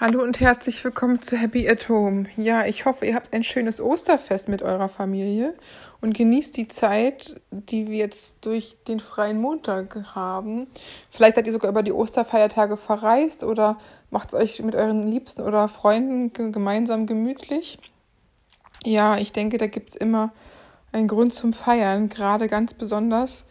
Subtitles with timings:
[0.00, 2.26] Hallo und herzlich willkommen zu Happy at Home.
[2.36, 5.56] Ja, ich hoffe, ihr habt ein schönes Osterfest mit eurer Familie
[6.00, 10.68] und genießt die Zeit, die wir jetzt durch den freien Montag haben.
[11.10, 13.76] Vielleicht seid ihr sogar über die Osterfeiertage verreist oder
[14.10, 17.80] macht es euch mit euren Liebsten oder Freunden gemeinsam gemütlich.
[18.84, 20.32] Ja, ich denke, da gibt es immer
[20.92, 23.46] einen Grund zum Feiern, gerade ganz besonders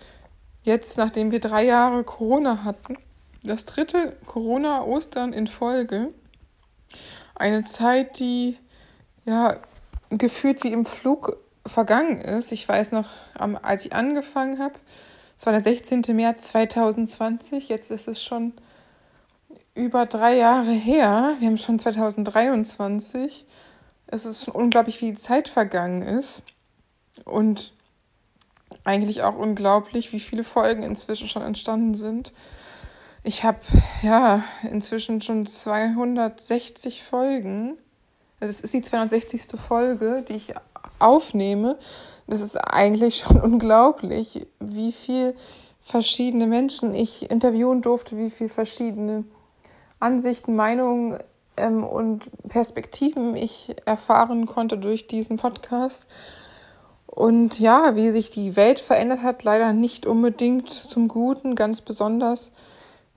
[0.63, 2.95] jetzt, nachdem wir drei Jahre Corona hatten.
[3.43, 6.07] Das dritte Corona-Ostern in Folge.
[7.35, 8.57] Eine Zeit, die
[9.25, 9.57] ja
[10.09, 12.51] gefühlt wie im Flug vergangen ist.
[12.51, 13.09] Ich weiß noch,
[13.61, 14.75] als ich angefangen habe,
[15.37, 16.03] es war der 16.
[16.13, 18.53] März 2020, jetzt ist es schon
[19.75, 21.35] über drei Jahre her.
[21.39, 23.45] Wir haben schon 2023.
[24.07, 26.41] Es ist schon unglaublich, wie die Zeit vergangen ist.
[27.23, 27.73] Und
[28.83, 32.33] eigentlich auch unglaublich, wie viele Folgen inzwischen schon entstanden sind.
[33.23, 33.59] Ich habe
[34.03, 37.77] ja inzwischen schon 260 Folgen.
[38.39, 39.59] Also es ist die 260.
[39.59, 40.53] Folge, die ich
[40.99, 41.77] aufnehme.
[42.27, 45.35] Das ist eigentlich schon unglaublich, wie viel
[45.81, 49.23] verschiedene Menschen ich interviewen durfte, wie viel verschiedene
[49.99, 51.17] Ansichten, Meinungen
[51.55, 56.07] ähm, und Perspektiven ich erfahren konnte durch diesen Podcast.
[57.07, 62.51] Und ja, wie sich die Welt verändert hat, leider nicht unbedingt zum Guten, ganz besonders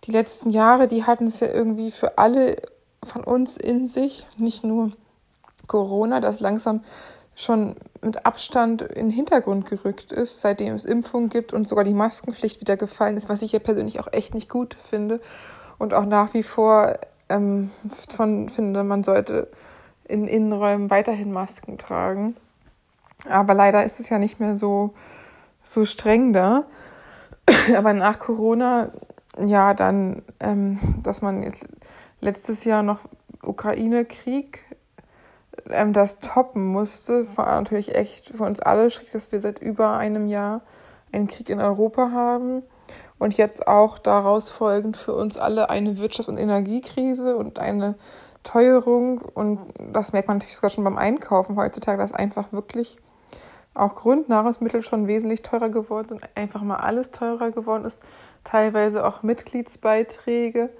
[0.04, 2.56] die letzten Jahre, die hatten es ja irgendwie für alle
[3.04, 4.92] von uns in sich, nicht nur
[5.66, 6.82] Corona, das langsam
[7.34, 11.94] schon mit Abstand in den Hintergrund gerückt ist, seitdem es Impfungen gibt und sogar die
[11.94, 15.20] Maskenpflicht wieder gefallen ist, was ich ja persönlich auch echt nicht gut finde
[15.78, 16.94] und auch nach wie vor
[17.28, 17.70] ähm,
[18.14, 19.48] von finde, man sollte
[20.04, 22.36] in Innenräumen weiterhin Masken tragen.
[23.28, 24.92] Aber leider ist es ja nicht mehr so,
[25.62, 26.64] so streng da.
[27.76, 28.90] Aber nach Corona
[29.38, 31.66] ja, dann, ähm, dass man jetzt
[32.20, 33.00] letztes Jahr noch
[33.42, 34.64] Ukraine-Krieg
[35.70, 39.96] ähm, das toppen musste, war natürlich echt für uns alle schräg, dass wir seit über
[39.96, 40.62] einem Jahr
[41.12, 42.62] einen Krieg in Europa haben
[43.18, 47.96] und jetzt auch daraus folgend für uns alle eine Wirtschafts- und Energiekrise und eine
[48.42, 49.20] Teuerung.
[49.20, 49.60] Und
[49.92, 52.96] das merkt man natürlich sogar schon beim Einkaufen heutzutage, dass einfach wirklich
[53.74, 58.02] auch Grundnahrungsmittel schon wesentlich teurer geworden sind, einfach mal alles teurer geworden ist,
[58.44, 60.70] teilweise auch Mitgliedsbeiträge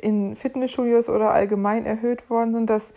[0.00, 2.94] in Fitnessstudios oder allgemein erhöht worden sind, dass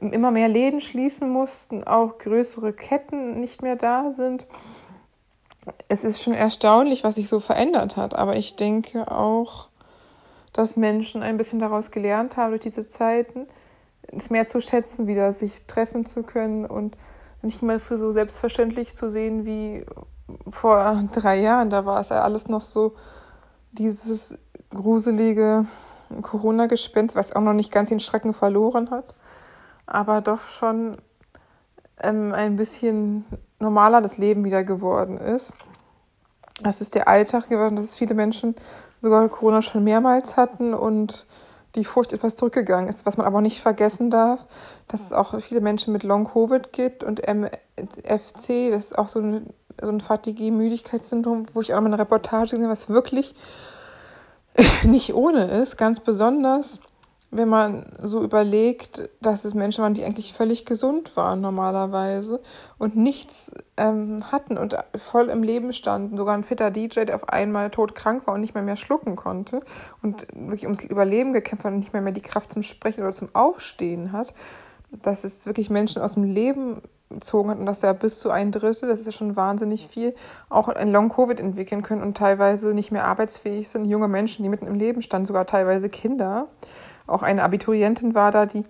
[0.00, 4.46] immer mehr Läden schließen mussten, auch größere Ketten nicht mehr da sind.
[5.88, 9.68] Es ist schon erstaunlich, was sich so verändert hat, aber ich denke auch,
[10.52, 13.46] dass Menschen ein bisschen daraus gelernt haben durch diese Zeiten,
[14.08, 16.96] es mehr zu schätzen, wieder sich treffen zu können und
[17.46, 19.86] nicht mehr für so selbstverständlich zu sehen wie
[20.48, 21.70] vor drei Jahren.
[21.70, 22.94] Da war es ja alles noch so
[23.72, 24.38] dieses
[24.70, 25.66] gruselige
[26.22, 29.14] Corona-Gespenst, was auch noch nicht ganz den Schrecken verloren hat,
[29.86, 30.96] aber doch schon
[32.02, 33.24] ähm, ein bisschen
[33.58, 35.52] normaler das Leben wieder geworden ist.
[36.62, 38.54] Das ist der Alltag geworden, dass viele Menschen
[39.00, 41.26] sogar Corona schon mehrmals hatten und
[41.76, 43.06] die Furcht etwas zurückgegangen ist.
[43.06, 44.46] Was man aber nicht vergessen darf,
[44.88, 49.42] dass es auch viele Menschen mit Long-Covid gibt und MFC, das ist auch so, eine,
[49.80, 53.34] so ein Fatigue-Müdigkeitssyndrom, wo ich auch mal eine Reportage gesehen habe, was wirklich
[54.84, 56.80] nicht ohne ist, ganz besonders
[57.30, 62.40] wenn man so überlegt, dass es Menschen waren, die eigentlich völlig gesund waren normalerweise
[62.78, 66.16] und nichts ähm, hatten und voll im Leben standen.
[66.16, 69.60] Sogar ein fitter DJ, der auf einmal todkrank war und nicht mehr mehr schlucken konnte
[70.02, 73.12] und wirklich ums Überleben gekämpft hat und nicht mehr mehr die Kraft zum Sprechen oder
[73.12, 74.32] zum Aufstehen hat.
[75.02, 78.52] Dass es wirklich Menschen aus dem Leben gezogen hat und dass ja bis zu ein
[78.52, 80.14] Drittel, das ist ja schon wahnsinnig viel,
[80.48, 83.84] auch ein Long-Covid entwickeln können und teilweise nicht mehr arbeitsfähig sind.
[83.84, 86.48] Junge Menschen, die mitten im Leben standen, sogar teilweise Kinder.
[87.06, 88.64] Auch eine Abiturientin war da, die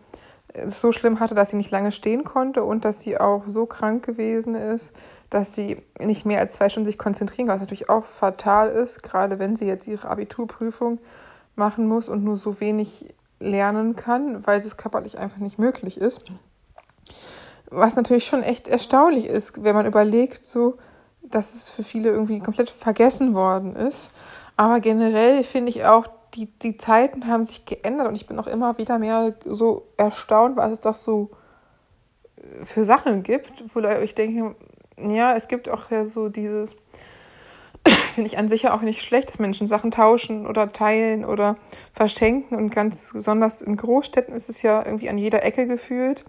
[0.52, 3.66] es so schlimm hatte, dass sie nicht lange stehen konnte und dass sie auch so
[3.66, 4.92] krank gewesen ist,
[5.30, 9.02] dass sie nicht mehr als zwei Stunden sich konzentrieren kann, was natürlich auch fatal ist,
[9.02, 10.98] gerade wenn sie jetzt ihre Abiturprüfung
[11.56, 16.22] machen muss und nur so wenig lernen kann, weil es körperlich einfach nicht möglich ist.
[17.70, 20.78] Was natürlich schon echt erstaunlich ist, wenn man überlegt, so,
[21.22, 24.10] dass es für viele irgendwie komplett vergessen worden ist.
[24.56, 28.46] Aber generell finde ich auch, die, die Zeiten haben sich geändert und ich bin auch
[28.46, 31.30] immer wieder mehr so erstaunt, was es doch so
[32.36, 34.54] äh, für Sachen gibt, wo ich denke,
[34.98, 36.74] ja, es gibt auch ja so dieses,
[38.14, 41.56] finde ich an sich auch nicht schlecht, dass Menschen Sachen tauschen oder teilen oder
[41.92, 46.24] verschenken und ganz besonders in Großstädten ist es ja irgendwie an jeder Ecke gefühlt,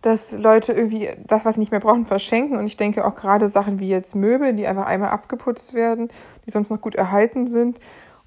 [0.00, 2.58] dass Leute irgendwie das, was sie nicht mehr brauchen, verschenken.
[2.58, 6.08] Und ich denke auch gerade Sachen wie jetzt Möbel, die einfach einmal abgeputzt werden,
[6.44, 7.80] die sonst noch gut erhalten sind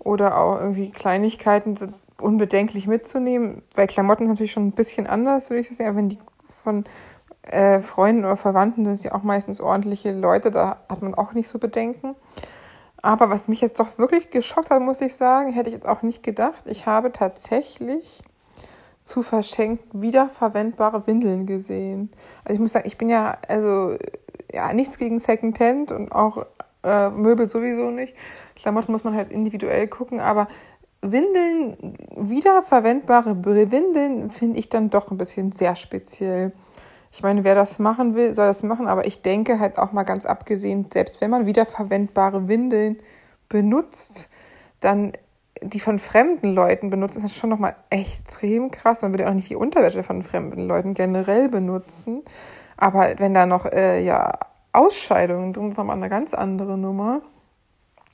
[0.07, 3.61] oder auch irgendwie Kleinigkeiten sind unbedenklich mitzunehmen.
[3.75, 5.97] Bei Klamotten natürlich schon ein bisschen anders, würde ich sagen.
[5.97, 6.19] Wenn die
[6.63, 6.85] von
[7.41, 11.33] äh, Freunden oder Verwandten sind es ja auch meistens ordentliche Leute, da hat man auch
[11.33, 12.15] nicht so Bedenken.
[13.01, 16.03] Aber was mich jetzt doch wirklich geschockt hat, muss ich sagen, hätte ich jetzt auch
[16.03, 16.63] nicht gedacht.
[16.65, 18.23] Ich habe tatsächlich
[19.01, 22.11] zu verschenken wiederverwendbare Windeln gesehen.
[22.45, 23.97] Also ich muss sagen, ich bin ja, also
[24.53, 26.45] ja, nichts gegen Secondhand und auch
[26.83, 28.15] äh, Möbel sowieso nicht.
[28.55, 30.47] Klamotten muss man halt individuell gucken, aber
[31.01, 36.51] Windeln, wiederverwendbare Windeln, finde ich dann doch ein bisschen sehr speziell.
[37.11, 40.03] Ich meine, wer das machen will, soll das machen, aber ich denke halt auch mal
[40.03, 42.97] ganz abgesehen, selbst wenn man wiederverwendbare Windeln
[43.47, 44.29] benutzt,
[44.79, 45.13] dann
[45.63, 49.01] die von fremden Leuten benutzt, ist das schon nochmal extrem krass.
[49.01, 52.23] Man würde auch nicht die Unterwäsche von fremden Leuten generell benutzen.
[52.75, 54.37] Aber wenn da noch äh, ja,
[54.73, 57.21] Ausscheidungen drin sind, nochmal eine ganz andere Nummer.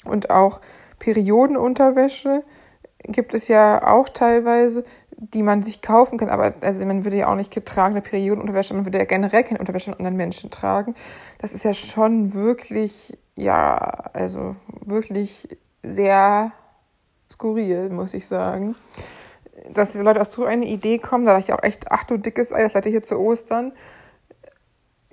[0.05, 0.61] Und auch
[0.99, 2.43] Periodenunterwäsche
[3.03, 4.83] gibt es ja auch teilweise,
[5.17, 6.29] die man sich kaufen kann.
[6.29, 9.91] Aber also man würde ja auch nicht getragene Periodenunterwäsche, man würde ja generell keine Unterwäsche
[9.91, 10.95] von anderen Menschen tragen.
[11.39, 13.75] Das ist ja schon wirklich, ja,
[14.13, 15.47] also wirklich
[15.83, 16.51] sehr
[17.31, 18.75] skurril, muss ich sagen.
[19.69, 22.17] Dass die Leute aus so eine Idee kommen, da dachte ich auch echt, ach du
[22.17, 23.73] dickes Ei, das Leute hier zu Ostern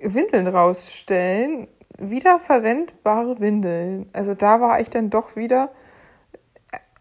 [0.01, 1.67] Windeln rausstellen,
[1.97, 4.09] wiederverwendbare Windeln.
[4.13, 5.71] Also da war ich dann doch wieder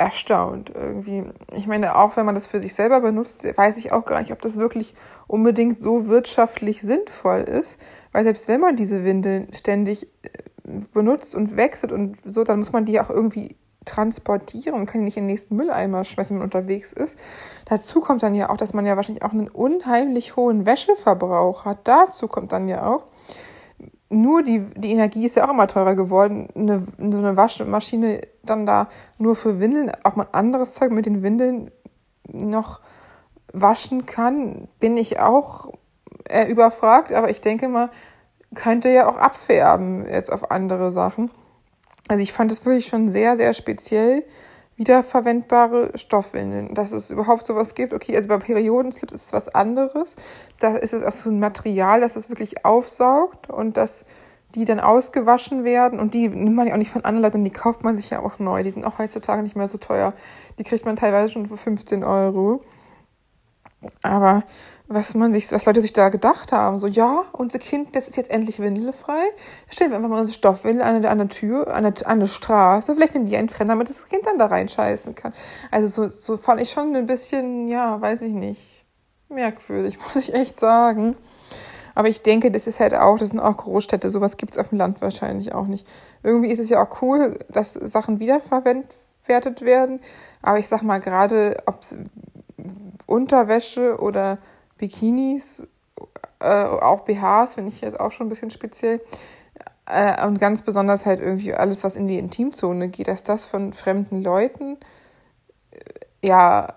[0.00, 1.24] erstaunt irgendwie.
[1.52, 4.32] Ich meine, auch wenn man das für sich selber benutzt, weiß ich auch gar nicht,
[4.32, 4.94] ob das wirklich
[5.26, 7.78] unbedingt so wirtschaftlich sinnvoll ist,
[8.10, 10.28] weil selbst wenn man diese Windeln ständig äh,
[10.94, 15.06] benutzt und wechselt und so, dann muss man die auch irgendwie transportieren und kann die
[15.06, 17.18] nicht in den nächsten Mülleimer schmeißen, wenn man unterwegs ist.
[17.66, 21.78] Dazu kommt dann ja auch, dass man ja wahrscheinlich auch einen unheimlich hohen Wäscheverbrauch hat.
[21.84, 23.06] Dazu kommt dann ja auch,
[24.10, 26.48] nur die, die Energie ist ja auch immer teurer geworden.
[26.54, 28.88] Eine, so eine Waschmaschine dann da
[29.18, 31.70] nur für Windeln, ob man anderes Zeug mit den Windeln
[32.26, 32.80] noch
[33.52, 35.72] waschen kann, bin ich auch
[36.28, 37.12] äh, überfragt.
[37.12, 37.90] Aber ich denke mal,
[38.54, 41.30] könnte ja auch abfärben jetzt auf andere Sachen.
[42.08, 44.24] Also ich fand es wirklich schon sehr, sehr speziell,
[44.76, 46.74] wiederverwendbare Stoffwindeln.
[46.74, 47.92] Dass es überhaupt sowas gibt.
[47.92, 50.16] Okay, also bei Periodenslips ist es was anderes.
[50.58, 54.04] Da ist es auch so ein Material, dass es wirklich aufsaugt und dass
[54.54, 57.52] die dann ausgewaschen werden und die nimmt man ja auch nicht von anderen Leuten, die
[57.52, 58.62] kauft man sich ja auch neu.
[58.62, 60.12] Die sind auch heutzutage nicht mehr so teuer.
[60.58, 62.60] Die kriegt man teilweise schon für 15 Euro.
[64.02, 64.42] Aber
[64.92, 68.16] was man sich, was Leute sich da gedacht haben, so, ja, unser Kind, das ist
[68.16, 69.22] jetzt endlich windelfrei.
[69.68, 72.92] Stellen wir einfach mal unsere Stoffwindel an an der Tür, an der, an der Straße.
[72.96, 75.32] Vielleicht nehmen die einen Fremd, damit das Kind dann da reinscheißen kann.
[75.70, 78.82] Also so, so fand ich schon ein bisschen, ja, weiß ich nicht,
[79.28, 81.16] merkwürdig, muss ich echt sagen.
[81.94, 84.78] Aber ich denke, das ist halt auch, das sind auch Großstädte, sowas gibt's auf dem
[84.78, 85.86] Land wahrscheinlich auch nicht.
[86.24, 90.00] Irgendwie ist es ja auch cool, dass Sachen wiederverwertet werden.
[90.42, 91.78] Aber ich sag mal, gerade ob
[93.06, 94.38] Unterwäsche oder
[94.80, 95.68] Bikinis,
[96.40, 99.00] äh, auch BHs finde ich jetzt auch schon ein bisschen speziell.
[99.86, 103.72] Äh, und ganz besonders halt irgendwie alles, was in die Intimzone geht, dass das von
[103.72, 104.78] fremden Leuten
[105.70, 106.74] äh, ja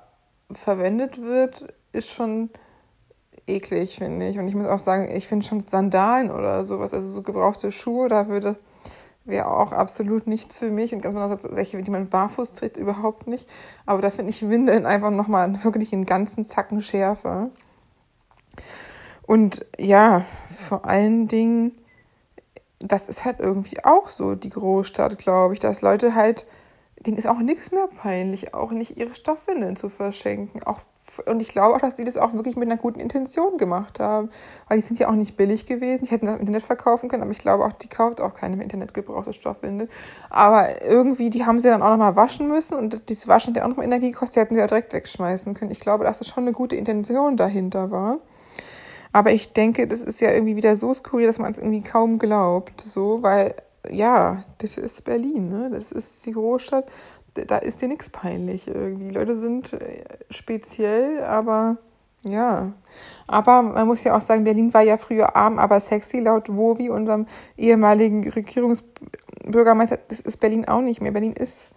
[0.52, 2.50] verwendet wird, ist schon
[3.48, 4.38] eklig, finde ich.
[4.38, 8.08] Und ich muss auch sagen, ich finde schon Sandalen oder sowas, also so gebrauchte Schuhe,
[8.08, 8.58] da würde
[9.26, 13.28] wäre auch absolut nichts für mich und ganz besonders solche, die man barfuß trägt, überhaupt
[13.28, 13.48] nicht.
[13.86, 17.50] Aber da finde ich Windeln einfach nochmal wirklich einen ganzen Zacken schärfer.
[19.26, 21.72] Und ja, vor allen Dingen,
[22.80, 26.46] das ist halt irgendwie auch so die Großstadt, glaube ich, dass Leute halt,
[27.00, 30.80] denen ist auch nichts mehr peinlich, auch nicht ihre Stoffwindeln zu verschenken, auch
[31.26, 34.30] und ich glaube auch, dass die das auch wirklich mit einer guten Intention gemacht haben.
[34.68, 36.06] Weil die sind ja auch nicht billig gewesen.
[36.06, 38.56] Die hätten das im Internet verkaufen können, aber ich glaube auch, die kauft auch keine
[38.56, 39.90] im Internet gebrauchte Stoffwindel.
[40.30, 43.70] Aber irgendwie, die haben sie dann auch nochmal waschen müssen und dieses Waschen ja auch
[43.70, 44.36] nochmal Energie gekostet.
[44.36, 45.72] Die hätten sie ja direkt wegschmeißen können.
[45.72, 48.20] Ich glaube, dass das schon eine gute Intention dahinter war.
[49.14, 52.20] Aber ich denke, das ist ja irgendwie wieder so skurril, dass man es irgendwie kaum
[52.20, 52.82] glaubt.
[52.82, 53.56] So, weil,
[53.90, 55.70] ja, das ist Berlin, ne?
[55.72, 56.86] Das ist die Großstadt
[57.34, 59.10] da ist dir nichts peinlich irgendwie.
[59.10, 61.78] Leute sind äh, speziell, aber
[62.24, 62.74] ja.
[63.28, 66.90] Aber man muss ja auch sagen, Berlin war ja früher arm, aber sexy, laut Wovi,
[66.90, 67.26] unserem
[67.58, 70.00] ehemaligen Regierungsbürgermeister.
[70.08, 71.12] Das ist Berlin auch nicht mehr.
[71.12, 71.72] Berlin ist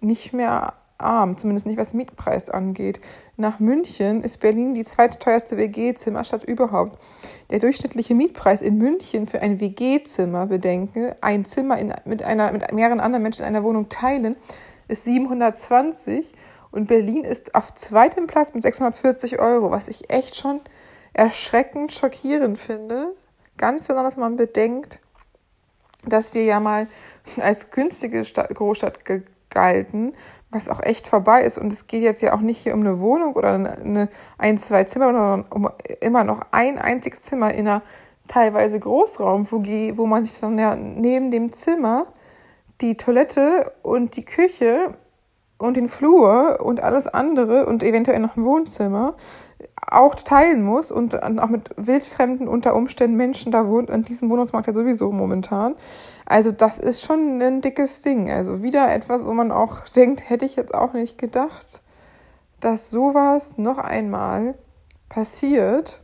[0.00, 3.00] nicht mehr arm, zumindest nicht was Mietpreis angeht.
[3.36, 6.98] Nach München ist Berlin die zweite teuerste WG-Zimmerstadt überhaupt.
[7.50, 12.72] Der durchschnittliche Mietpreis in München für ein WG-Zimmer, bedenke, ein Zimmer in, mit, einer, mit
[12.72, 14.36] mehreren anderen Menschen in einer Wohnung teilen,
[14.88, 16.32] ist 720
[16.70, 20.60] und Berlin ist auf zweitem Platz mit 640 Euro, was ich echt schon
[21.12, 23.14] erschreckend schockierend finde.
[23.58, 25.00] Ganz besonders, wenn man bedenkt,
[26.04, 26.88] dass wir ja mal
[27.40, 30.14] als günstige Stadt, Großstadt ge galten,
[30.50, 31.58] was auch echt vorbei ist.
[31.58, 34.84] Und es geht jetzt ja auch nicht hier um eine Wohnung oder eine ein, zwei
[34.84, 35.68] Zimmer, sondern um
[36.00, 37.82] immer noch ein einziges Zimmer in einer
[38.28, 42.06] teilweise Großraum-WG, wo man sich dann ja neben dem Zimmer
[42.80, 44.94] die Toilette und die Küche
[45.58, 49.14] und den Flur und alles andere und eventuell noch ein Wohnzimmer
[49.94, 54.66] auch teilen muss und auch mit wildfremden unter Umständen Menschen da wohnt, an diesem Wohnungsmarkt
[54.66, 55.74] ja sowieso momentan.
[56.26, 58.30] Also das ist schon ein dickes Ding.
[58.30, 61.82] Also wieder etwas, wo man auch denkt, hätte ich jetzt auch nicht gedacht,
[62.60, 64.54] dass sowas noch einmal
[65.08, 66.00] passiert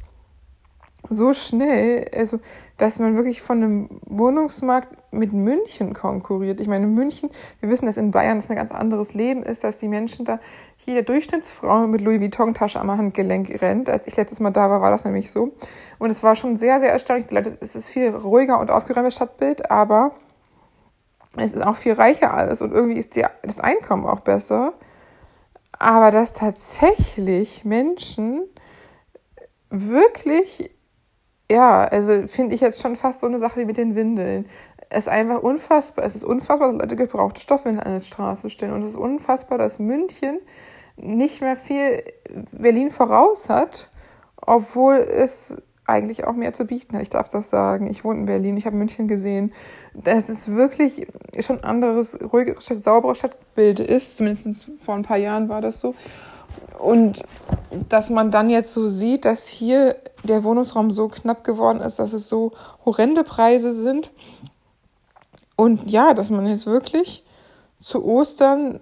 [1.08, 2.38] so schnell, also
[2.76, 6.60] dass man wirklich von einem Wohnungsmarkt mit München konkurriert.
[6.60, 7.30] Ich meine, München,
[7.60, 10.40] wir wissen, dass in Bayern das ein ganz anderes Leben ist, dass die Menschen da,
[10.88, 13.90] jede Durchschnittsfrau mit Louis Vuitton-Tasche am Handgelenk rennt.
[13.90, 15.52] Als ich letztes Mal da war, war das nämlich so.
[15.98, 17.28] Und es war schon sehr, sehr erstaunlich.
[17.60, 20.12] Es ist viel ruhiger und aufgeräumtes Stadtbild, aber
[21.36, 24.72] es ist auch viel reicher alles und irgendwie ist die, das Einkommen auch besser.
[25.78, 28.48] Aber dass tatsächlich Menschen
[29.70, 30.70] wirklich
[31.50, 34.46] ja, also finde ich jetzt schon fast so eine Sache wie mit den Windeln.
[34.90, 36.04] Es ist einfach unfassbar.
[36.04, 38.72] Es ist unfassbar, dass Leute gebrauchte Stoffwindeln an der Straße stellen.
[38.72, 40.40] Und es ist unfassbar, dass München
[40.98, 42.02] nicht mehr viel
[42.52, 43.88] Berlin voraus hat,
[44.36, 45.56] obwohl es
[45.88, 47.02] eigentlich auch mehr zu bieten hat.
[47.02, 47.86] Ich darf das sagen.
[47.86, 49.54] Ich wohne in Berlin, ich habe München gesehen.
[49.94, 51.06] Das ist wirklich
[51.40, 54.16] schon ein anderes, ruhigeres, sauberes Stadtbild ist.
[54.16, 55.94] Zumindest vor ein paar Jahren war das so.
[56.78, 57.22] Und
[57.88, 62.12] dass man dann jetzt so sieht, dass hier der Wohnungsraum so knapp geworden ist, dass
[62.12, 62.52] es so
[62.84, 64.10] horrende Preise sind.
[65.56, 67.24] Und ja, dass man jetzt wirklich
[67.80, 68.80] zu Ostern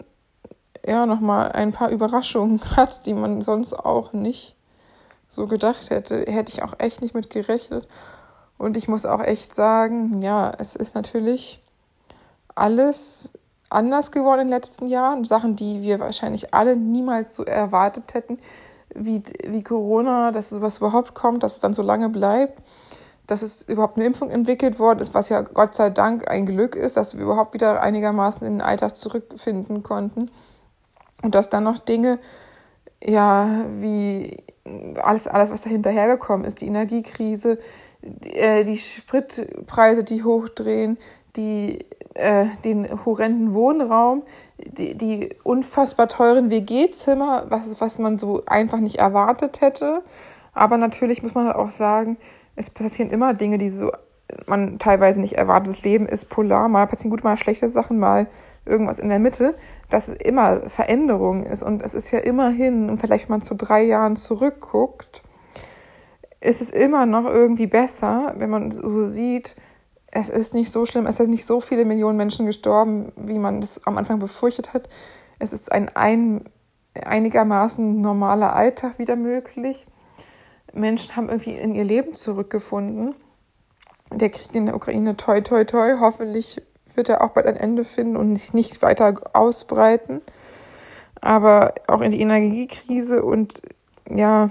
[0.87, 4.57] ja nochmal ein paar Überraschungen hat, die man sonst auch nicht
[5.29, 6.25] so gedacht hätte.
[6.27, 7.87] Hätte ich auch echt nicht mit gerechnet.
[8.59, 11.61] Und ich muss auch echt sagen, ja, es ist natürlich
[12.55, 13.31] alles
[13.69, 15.25] anders geworden in den letzten Jahren.
[15.25, 18.39] Sachen, die wir wahrscheinlich alle niemals so erwartet hätten,
[18.95, 22.63] wie, wie Corona, dass sowas überhaupt kommt, dass es dann so lange bleibt,
[23.27, 26.77] dass es überhaupt eine Impfung entwickelt worden ist, was ja Gott sei Dank ein Glück
[26.77, 30.31] ist, dass wir überhaupt wieder einigermaßen in den Alltag zurückfinden konnten.
[31.27, 32.21] Und dass dann noch Dinge,
[33.03, 34.45] ja, wie
[35.03, 37.59] alles, alles, was da hinterhergekommen ist, die Energiekrise,
[38.01, 40.99] die, äh, die Spritpreise, die hochdrehen,
[41.35, 44.23] die äh, den horrenden Wohnraum,
[44.59, 50.05] die, die unfassbar teuren WG-Zimmer, was, was man so einfach nicht erwartet hätte.
[50.53, 52.19] Aber natürlich muss man auch sagen,
[52.55, 53.91] es passieren immer Dinge, die so
[54.47, 55.71] man teilweise nicht erwartet.
[55.71, 58.29] Das Leben ist polar, mal passieren gute, mal schlechte Sachen, mal
[58.67, 59.55] irgendwas in der Mitte,
[59.91, 61.63] dass es immer Veränderung ist.
[61.63, 65.23] Und es ist ja immerhin, und vielleicht wenn man zu drei Jahren zurückguckt,
[66.41, 69.57] ist es immer noch irgendwie besser, wenn man so sieht,
[70.13, 73.61] es ist nicht so schlimm, es sind nicht so viele Millionen Menschen gestorben, wie man
[73.61, 74.89] das am Anfang befürchtet hat.
[75.39, 76.45] Es ist ein, ein
[76.95, 79.87] einigermaßen normaler Alltag wieder möglich.
[80.73, 83.15] Menschen haben irgendwie in ihr Leben zurückgefunden.
[84.13, 86.63] Der Krieg in der Ukraine, toi, toi, toi, hoffentlich
[86.97, 90.21] wird er auch bald ein Ende finden und sich nicht weiter ausbreiten.
[91.21, 93.61] Aber auch in die Energiekrise und
[94.09, 94.51] ja,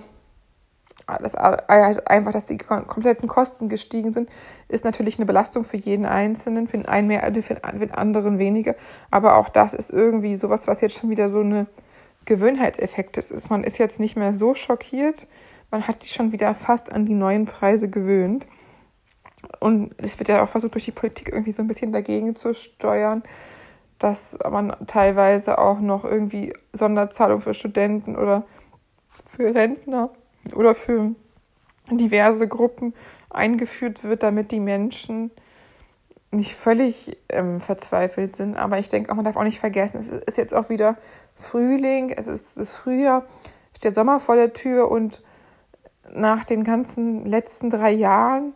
[1.21, 4.29] das, einfach, dass die kompletten Kosten gestiegen sind,
[4.67, 8.75] ist natürlich eine Belastung für jeden Einzelnen, für den einen mehr, für den anderen weniger.
[9.11, 11.67] Aber auch das ist irgendwie sowas, was jetzt schon wieder so eine
[12.25, 13.49] Gewöhnheitseffekt ist.
[13.49, 15.27] Man ist jetzt nicht mehr so schockiert,
[15.69, 18.47] man hat sich schon wieder fast an die neuen Preise gewöhnt.
[19.59, 22.53] Und es wird ja auch versucht, durch die Politik irgendwie so ein bisschen dagegen zu
[22.53, 23.23] steuern,
[23.99, 28.45] dass man teilweise auch noch irgendwie Sonderzahlungen für Studenten oder
[29.25, 30.09] für Rentner
[30.53, 31.11] oder für
[31.91, 32.93] diverse Gruppen
[33.29, 35.31] eingeführt wird, damit die Menschen
[36.31, 38.55] nicht völlig ähm, verzweifelt sind.
[38.55, 40.97] Aber ich denke man darf auch nicht vergessen, es ist jetzt auch wieder
[41.35, 43.25] Frühling, es ist das Frühjahr,
[43.77, 45.21] steht Sommer vor der Tür und
[46.13, 48.53] nach den ganzen letzten drei Jahren,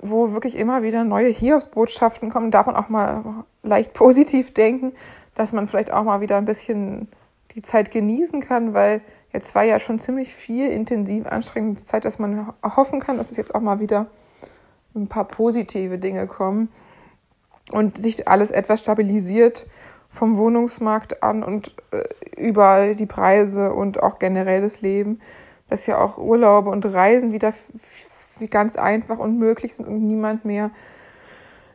[0.00, 4.92] wo wirklich immer wieder neue Hiobsbotschaften kommen, darf man auch mal leicht positiv denken,
[5.34, 7.08] dass man vielleicht auch mal wieder ein bisschen
[7.54, 12.18] die Zeit genießen kann, weil Jetzt war ja schon ziemlich viel intensiv anstrengende Zeit, dass
[12.18, 14.06] man hoffen kann, dass es jetzt auch mal wieder
[14.94, 16.68] ein paar positive Dinge kommen
[17.70, 19.66] und sich alles etwas stabilisiert
[20.10, 22.02] vom Wohnungsmarkt an und äh,
[22.36, 25.20] über die Preise und auch generell das Leben,
[25.68, 27.54] dass ja auch Urlaube und Reisen wieder
[28.40, 30.70] wie ganz einfach und möglich sind und niemand mehr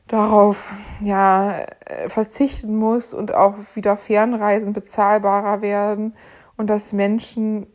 [0.08, 6.16] darauf ja äh, verzichten muss und auch wieder Fernreisen bezahlbarer werden
[6.58, 7.68] und dass Menschen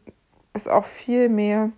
[0.52, 1.70] es auch viel mehr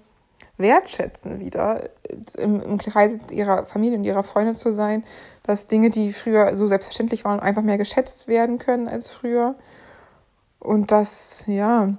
[0.58, 1.88] wertschätzen wieder,
[2.36, 5.04] im, im Kreise ihrer Familie und ihrer Freunde zu sein,
[5.42, 9.56] dass Dinge, die früher so selbstverständlich waren, einfach mehr geschätzt werden können als früher.
[10.58, 11.94] Und dass, ja,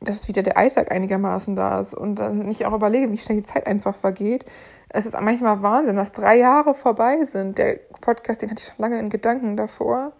[0.00, 3.44] dass wieder der Alltag einigermaßen da ist und dann nicht auch überlege, wie schnell die
[3.44, 4.44] Zeit einfach vergeht.
[4.88, 7.58] Es ist manchmal Wahnsinn, dass drei Jahre vorbei sind.
[7.58, 10.12] Der Podcast, den hatte ich schon lange in Gedanken davor.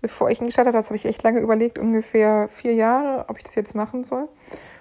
[0.00, 3.42] Bevor ich ihn gestartet habe, habe ich echt lange überlegt, ungefähr vier Jahre, ob ich
[3.42, 4.28] das jetzt machen soll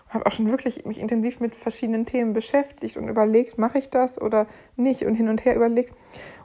[0.09, 4.21] habe auch schon wirklich mich intensiv mit verschiedenen Themen beschäftigt und überlegt, mache ich das
[4.21, 5.93] oder nicht und hin und her überlegt.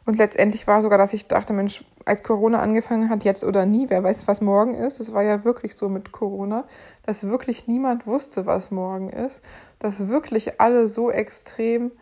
[0.04, 3.88] Und letztendlich war sogar, dass ich dachte, Mensch, als Corona angefangen hat, jetzt oder nie,
[3.88, 4.98] wer weiß, was morgen ist.
[4.98, 6.64] Es war ja wirklich so mit Corona,
[7.04, 9.42] dass wirklich niemand wusste, was morgen ist.
[9.78, 11.92] Dass wirklich alle so extrem,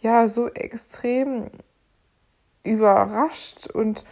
[0.00, 1.50] ja, so extrem
[2.64, 4.04] überrascht und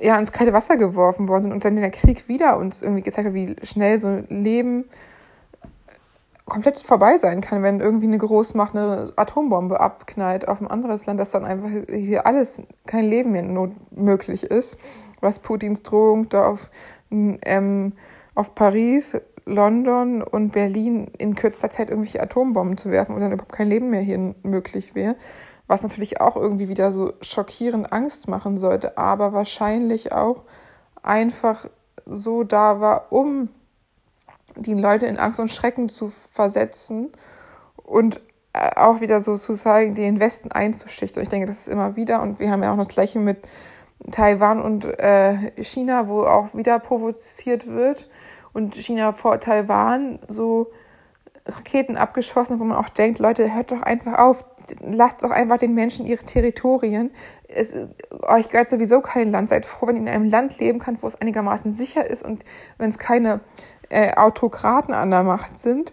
[0.00, 3.28] ja, ins kalte Wasser geworfen worden sind und dann der Krieg wieder uns irgendwie gezeigt
[3.28, 4.86] hat, wie schnell so Leben
[6.50, 11.18] komplett vorbei sein kann, wenn irgendwie eine Großmacht eine Atombombe abknallt auf ein anderes Land,
[11.18, 14.76] dass dann einfach hier alles kein Leben mehr möglich ist.
[15.22, 16.70] Was Putins Drohung da auf,
[17.10, 17.94] ähm,
[18.34, 19.16] auf Paris,
[19.46, 23.90] London und Berlin in kürzester Zeit irgendwelche Atombomben zu werfen und dann überhaupt kein Leben
[23.90, 25.16] mehr hier möglich wäre.
[25.66, 30.42] Was natürlich auch irgendwie wieder so schockierend Angst machen sollte, aber wahrscheinlich auch
[31.02, 31.66] einfach
[32.06, 33.50] so da war, um
[34.60, 37.10] die Leute in Angst und Schrecken zu versetzen
[37.76, 38.20] und
[38.52, 41.22] äh, auch wieder so zu zeigen, den Westen einzuschüchtern.
[41.22, 43.38] Ich denke, das ist immer wieder und wir haben ja auch das Gleiche mit
[44.10, 48.08] Taiwan und äh, China, wo auch wieder provoziert wird
[48.52, 50.70] und China vor Taiwan so
[51.46, 54.44] Raketen abgeschossen, wo man auch denkt, Leute, hört doch einfach auf,
[54.80, 57.10] lasst doch einfach den Menschen ihre Territorien.
[57.48, 57.72] Es,
[58.22, 59.48] euch gehört sowieso kein Land.
[59.48, 62.44] Seid froh, wenn ihr in einem Land leben könnt, wo es einigermaßen sicher ist und
[62.78, 63.40] wenn es keine
[63.88, 65.92] äh, Autokraten an der Macht sind.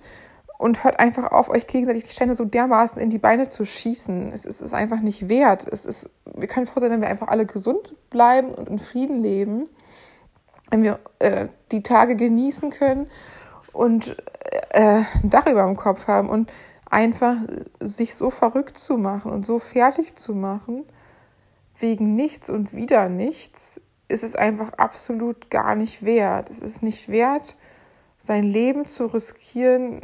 [0.60, 4.31] Und hört einfach auf, euch gegenseitig die Stände so dermaßen in die Beine zu schießen.
[4.34, 5.67] Es, es ist einfach nicht wert.
[5.72, 9.22] Es ist, wir können froh sein, wenn wir einfach alle gesund bleiben und in Frieden
[9.22, 9.69] leben.
[10.72, 13.07] Wenn wir äh, die Tage genießen können
[13.72, 14.17] und
[14.72, 16.51] äh, ein Dach über dem Kopf haben und
[16.89, 17.36] einfach
[17.79, 20.86] sich so verrückt zu machen und so fertig zu machen,
[21.80, 26.50] wegen nichts und wieder nichts, ist es einfach absolut gar nicht wert.
[26.50, 27.58] Es ist nicht wert,
[28.19, 30.02] sein Leben zu riskieren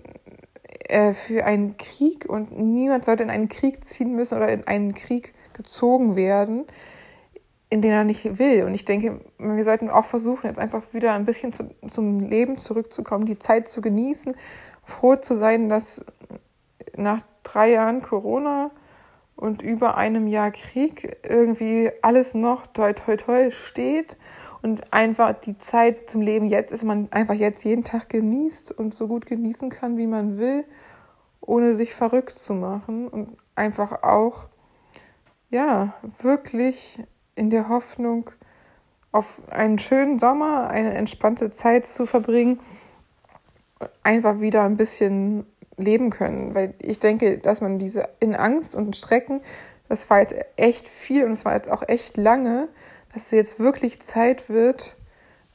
[0.88, 4.94] äh, für einen Krieg und niemand sollte in einen Krieg ziehen müssen oder in einen
[4.94, 6.66] Krieg gezogen werden,
[7.70, 8.66] in den er nicht will.
[8.66, 12.58] Und ich denke, wir sollten auch versuchen, jetzt einfach wieder ein bisschen zu, zum Leben
[12.58, 14.36] zurückzukommen, die Zeit zu genießen,
[14.84, 16.06] froh zu sein, dass
[16.98, 18.72] nach drei Jahren Corona
[19.36, 24.16] und über einem Jahr Krieg irgendwie alles noch toi toi toi steht
[24.62, 28.94] und einfach die Zeit zum Leben jetzt ist, man einfach jetzt jeden Tag genießt und
[28.94, 30.64] so gut genießen kann, wie man will,
[31.42, 34.48] ohne sich verrückt zu machen und einfach auch,
[35.50, 37.04] ja, wirklich
[37.36, 38.32] in der Hoffnung,
[39.12, 42.60] auf einen schönen Sommer, eine entspannte Zeit zu verbringen,
[44.02, 45.46] einfach wieder ein bisschen
[45.78, 46.56] leben können.
[46.56, 49.42] Weil ich denke, dass man diese in Angst und Strecken,
[49.90, 52.70] das war jetzt echt viel und es war jetzt auch echt lange,
[53.14, 54.96] dass es jetzt wirklich Zeit wird,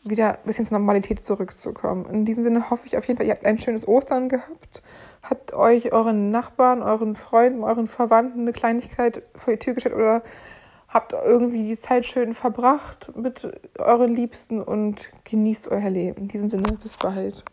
[0.05, 2.07] wieder ein bisschen zur Normalität zurückzukommen.
[2.07, 4.83] In diesem Sinne hoffe ich auf jeden Fall, ihr habt ein schönes Ostern gehabt,
[5.23, 10.23] habt euch euren Nachbarn, euren Freunden, euren Verwandten eine Kleinigkeit vor die Tür gestellt oder
[10.89, 16.23] habt irgendwie die Zeit schön verbracht mit euren Liebsten und genießt euer Leben.
[16.23, 17.45] In diesem Sinne, bis bald.